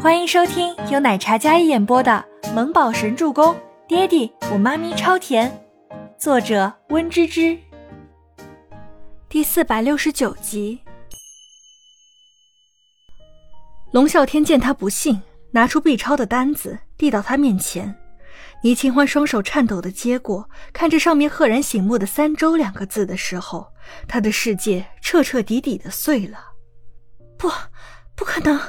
[0.00, 3.52] 欢迎收听由奶茶嘉一演播的《萌宝神助攻》，
[3.88, 5.52] 爹地我妈咪超甜，
[6.16, 7.58] 作者温芝芝。
[9.28, 10.78] 第四百六十九集。
[13.90, 15.20] 龙啸天见他不信，
[15.50, 17.92] 拿出 B 超的单子递到他面前。
[18.62, 23.72] 倪清欢双手颤抖的接过，看着上面赫然醒目的“三周”两个字的时候，
[24.06, 26.38] 他的世界彻彻底底的碎了。
[27.36, 27.50] 不。
[28.18, 28.60] 不可能！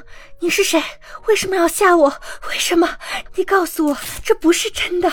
[0.41, 0.79] 你是谁？
[1.27, 2.07] 为什么要吓我？
[2.49, 2.87] 为什么？
[3.35, 5.11] 你告诉我，这不是真的。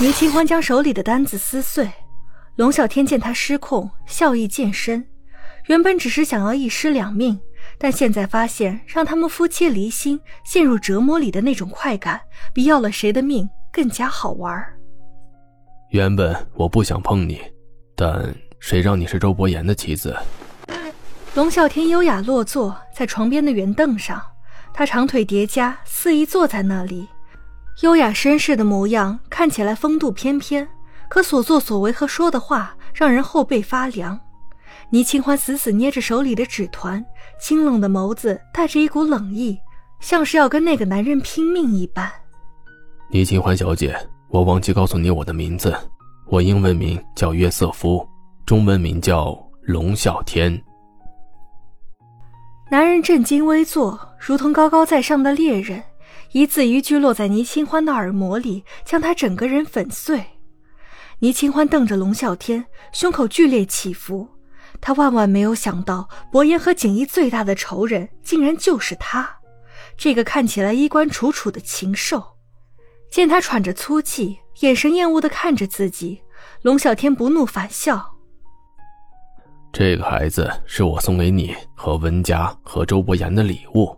[0.00, 1.88] 倪清欢将手里的单子撕碎。
[2.56, 5.06] 龙啸天见他失控，笑意渐深。
[5.66, 7.40] 原本只是想要一尸两命，
[7.78, 12.20] 但现在发现让他们夫妻离心、陷入折磨里的那种快感，
[12.52, 14.60] 比要了谁的命更加好玩。
[15.90, 17.40] 原本我不想碰你，
[17.94, 20.16] 但谁让你是周伯言的妻子？
[21.38, 24.20] 龙啸天优雅落座在床边的圆凳上，
[24.74, 27.06] 他长腿叠加，肆意坐在那里，
[27.82, 30.66] 优雅绅士的模样看起来风度翩翩，
[31.08, 34.18] 可所作所为和说的话让人后背发凉。
[34.90, 37.06] 倪清欢死死捏着手里的纸团，
[37.40, 39.56] 清冷的眸子带着一股冷意，
[40.00, 42.10] 像是要跟那个男人拼命一般。
[43.12, 43.96] 倪清欢小姐，
[44.30, 45.72] 我忘记告诉你我的名字，
[46.26, 48.04] 我英文名叫约瑟夫，
[48.44, 50.60] 中文名叫龙啸天。
[52.70, 55.82] 男人正襟危坐，如同高高在上的猎人，
[56.32, 60.22] 一字一句落在倪清欢的耳膜里，将他整个人粉碎。
[61.20, 64.28] 倪清欢瞪着龙啸天，胸口剧烈起伏。
[64.82, 69.38] 他万万没有想到，伯言和锦衣最大的仇人，竟然就是他，
[69.96, 72.22] 这个看起来衣冠楚楚的禽兽。
[73.10, 76.20] 见他喘着粗气，眼神厌恶地看着自己，
[76.60, 78.17] 龙啸天不怒反笑。
[79.72, 83.96] 这个孩子是我送给你和温家和周伯言的礼物，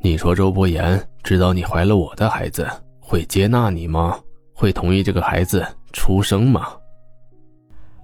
[0.00, 4.18] 你说周伯言知道你怀了我的孩子，会接纳你吗？
[4.54, 6.68] 会同意这个孩子出生吗？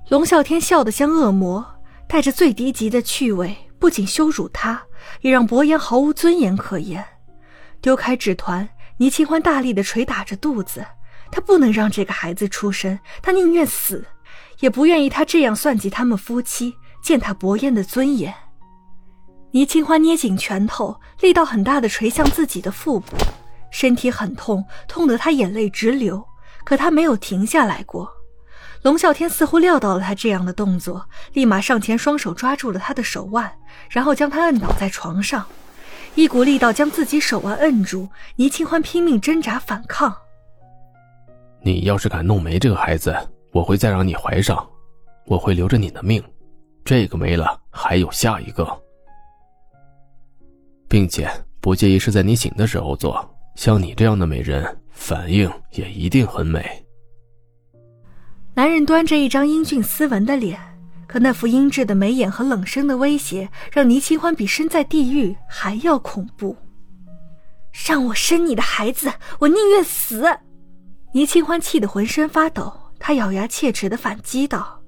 [0.09, 1.65] 龙啸天笑得像恶魔，
[2.07, 4.81] 带着最低级的趣味，不仅羞辱他，
[5.23, 7.05] 也让伯言毫无尊严可言。
[7.81, 8.69] 丢开纸团，
[8.99, 10.85] 倪清欢大力的捶打着肚子，
[11.33, 14.05] 他不能让这个孩子出生，他宁愿死。
[14.61, 18.33] 也不愿意他这样算计他们夫妻，践踏伯言的尊严。
[19.53, 23.17] 倪清欢捏紧拳头，力道很大的捶向自己的腹部，
[23.71, 26.25] 身体很痛，痛得他眼泪直流。
[26.65, 28.11] 可他没有停下来过。
[28.83, 33.53] 龙啸天似乎料到了他这样的动作，立马上前，双手抓住了他的手腕，
[33.91, 35.45] 然后将他摁倒在床上，
[36.15, 38.09] 一股力道将自己手腕摁住。
[38.37, 40.15] 倪清欢拼命挣扎反抗。
[41.63, 43.15] 你要是敢弄没这个孩子！
[43.55, 44.69] 我会再让你怀上，
[45.27, 46.21] 我会留着你的命，
[46.85, 48.67] 这个没了还有下一个，
[50.89, 53.25] 并且不介意是在你醒的时候做。
[53.55, 56.85] 像你这样的美人，反应也一定很美。
[58.55, 60.59] 男人端着一张英俊斯文的脸，
[61.07, 66.57] 可那副英质的眉眼和冷声的威胁，让倪清欢比身在地狱还要恐怖。
[67.87, 70.25] 让我生你的孩子，我宁愿死！
[71.13, 72.73] 倪清欢气得浑身发抖。
[73.07, 74.81] 他咬牙切齿的反击道：“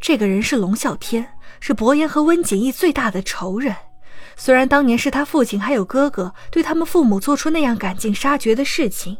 [0.00, 3.76] 这个人是龙啸天，是伯言和温景逸最大的仇人。
[4.38, 9.14] 虽然当年是他父亲还有哥哥对他们父母做出那样赶尽杀绝的事情，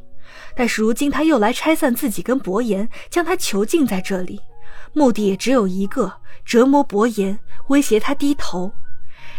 [0.56, 4.40] 但是如今他又来拆散自己跟伯言，将他囚禁在这里，
[4.94, 6.10] 目的也只有一个：
[6.42, 8.72] 折磨伯言，威胁他低头。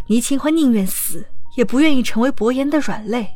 [0.05, 1.25] 倪清欢宁愿死，
[1.57, 3.27] 也不愿意成为伯言的软肋。”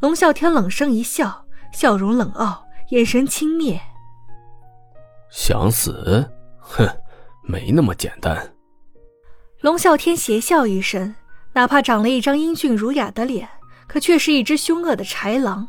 [0.00, 3.80] 龙啸天冷声一笑，笑容冷傲，眼神轻蔑。
[5.34, 6.30] 想死？
[6.58, 6.86] 哼，
[7.42, 8.54] 没那么简单。
[9.62, 11.14] 龙啸天邪笑一声，
[11.54, 13.48] 哪怕长了一张英俊儒雅的脸，
[13.88, 15.66] 可却是一只凶恶的豺狼。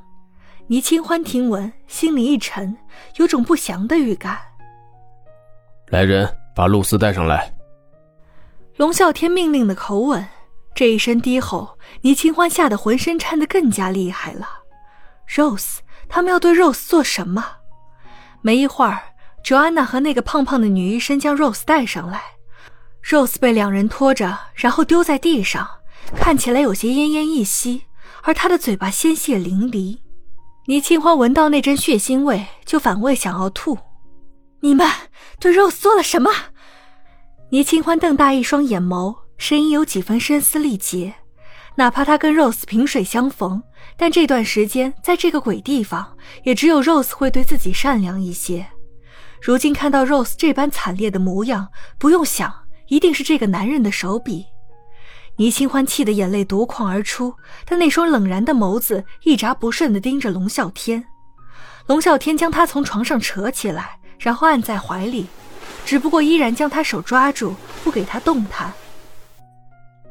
[0.68, 2.76] 倪清欢听闻，心里一沉，
[3.16, 4.38] 有种不祥的预感。
[5.88, 7.56] 来人，把露丝带上来。
[8.76, 10.28] 龙啸天命令的口吻，
[10.76, 14.46] 这一声低吼，倪清欢吓得浑身颤得更加厉害了。
[15.30, 15.78] Rose，
[16.10, 17.46] 他们要对 Rose 做什么？
[18.42, 19.00] 没一会儿。
[19.44, 22.22] 卓安娜和那个胖胖的女医生将 Rose 带上来
[23.04, 25.68] ，Rose 被两人拖着，然后丢在地上，
[26.16, 27.84] 看起来有些奄奄一息，
[28.22, 30.00] 而她的嘴巴鲜血淋漓。
[30.68, 33.78] 倪清欢闻到那阵血腥味，就反胃想要吐。
[34.62, 34.90] 你们
[35.40, 36.32] 对 Rose 做了什么？
[37.50, 41.16] 倪清欢瞪大一双眼眸，声音有几分声嘶力竭。
[41.76, 43.62] 哪怕他跟 Rose 萍水相逢，
[43.98, 48.66] 但这段时间在这个鬼地方，也只有 Rose 会对自己善良一些。
[49.44, 51.68] 如今看到 Rose 这般惨烈的模样，
[51.98, 52.50] 不用想，
[52.88, 54.46] 一定是这个男人的手笔。
[55.36, 57.34] 倪清欢气得眼泪夺眶而出，
[57.66, 61.04] 她那双冷然的眸子一眨不顺地盯着龙啸天。
[61.88, 65.26] 龙啸天将他从床上扯起来，然后按在怀里，
[65.84, 67.54] 只不过依然将他手抓住，
[67.84, 68.72] 不给他动弹。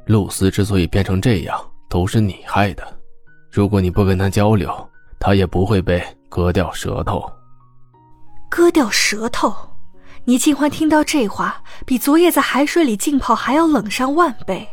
[0.05, 1.58] 露丝之所以变成这样，
[1.88, 2.87] 都是你害的。
[3.50, 4.70] 如果你不跟他交流，
[5.19, 7.25] 他也不会被割掉舌头。
[8.54, 9.78] 割掉舌头？
[10.26, 14.69] 倪清欢听到这话，比昨夜在海水里浸泡还要冷上万倍。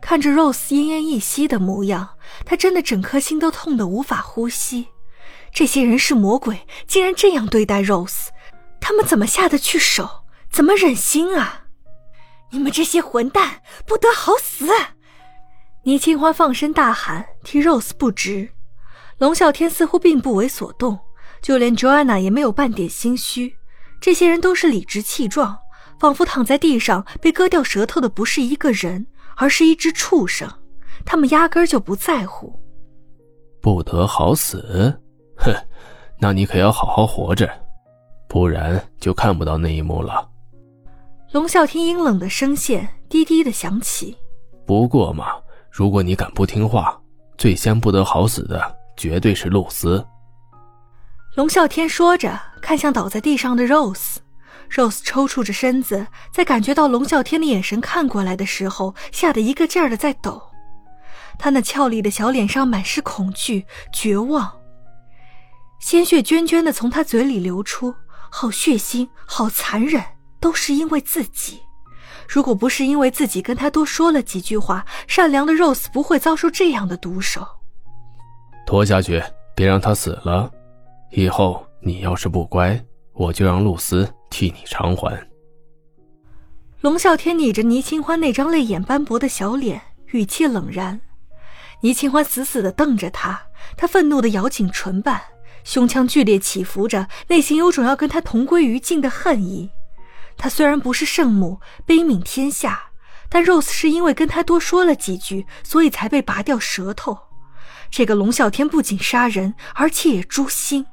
[0.00, 2.10] 看着 Rose 奄奄一息的模样，
[2.46, 4.86] 他真的整颗心都痛得无法呼吸。
[5.52, 8.28] 这些人是魔鬼，竟然这样对待 Rose，
[8.80, 10.22] 他们怎么下得去手？
[10.48, 11.64] 怎么忍心啊？
[12.50, 14.68] 你们这些混蛋，不得好死！
[15.82, 18.50] 倪清欢放声大喊，替 Rose 不值。
[19.18, 21.00] 龙啸天似乎并不为所动，
[21.42, 23.54] 就连 Joanna 也没有半点心虚。
[24.00, 25.58] 这些人都是理直气壮，
[25.98, 29.06] 仿佛躺在地上被割掉舌头的不是一个人。
[29.34, 30.46] 而是一只畜生，
[31.06, 32.54] 他们压根就不在乎。
[33.62, 34.94] 不得好死，
[35.38, 35.50] 哼！
[36.20, 37.50] 那你可要好好活着，
[38.28, 40.28] 不然就看不到那一幕了。
[41.32, 44.14] 龙啸天阴冷的声线低低的响起。
[44.66, 45.32] 不过嘛，
[45.70, 47.00] 如果你敢不听话，
[47.38, 48.62] 最先不得好死的
[48.98, 50.04] 绝对是露丝。
[51.34, 54.16] 龙啸天说着，看向倒在地上的 Rose。
[54.70, 60.42] Rose 抽搐着身子，在感觉到龙啸天的眼神看过来的时候，吓得一个劲儿的在抖。
[61.38, 63.64] 他那俏丽的小脸上满是恐惧、
[63.94, 64.52] 绝望，
[65.80, 67.94] 鲜血涓涓的从他嘴里流出，
[68.30, 70.04] 好血腥，好残忍，
[70.38, 71.60] 都是因为自己。
[72.28, 77.46] 如果不是因为自己跟他多说了几句话，善良的 Rose 不会遭受这样的毒手。
[78.66, 79.22] 拖下去，
[79.56, 80.50] 别让他死了。
[81.14, 82.82] 以后你要是不乖，
[83.12, 84.10] 我就让露丝。
[84.30, 85.28] 替你偿还。
[86.80, 90.98] 龙啸天睨着倪清欢那张泪眼斑驳的小脸，语气冷然。
[91.82, 93.42] 倪清欢死死的瞪着他，
[93.76, 95.20] 他愤怒的咬紧唇瓣，
[95.64, 99.68] 胸腔剧烈起伏着，内心有种要跟他同归于尽的恨意。
[100.38, 102.84] 他虽然不是圣母，悲悯天下，
[103.28, 107.18] 但 Rose 是因为跟他多说了几句，所以才被拔掉舌头。
[107.90, 110.86] 这个龙啸天不仅杀人，而且也诛心。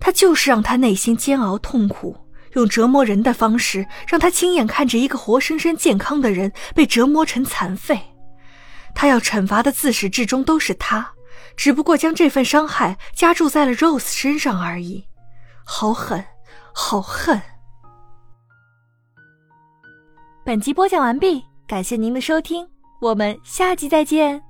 [0.00, 2.16] 他就是让他内心煎熬痛苦，
[2.52, 8.00] 用折磨人的方式，让他亲眼看着一个活生生健康的人被折磨成残废。
[8.94, 11.12] 他要惩罚的自始至终都是他，
[11.56, 15.04] 只不过将这份伤害加注在了 Rose 身上而已。
[15.64, 16.24] 好狠，
[16.72, 17.40] 好恨！
[20.44, 22.66] 本集播讲完毕，感谢您的收听，
[23.00, 24.47] 我们下集再见。